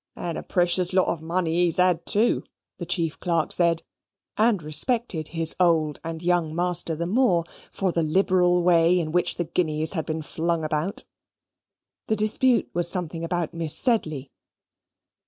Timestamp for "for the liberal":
7.71-8.63